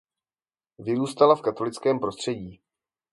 [0.79, 2.61] Vyrůstala v katolickém prostředí.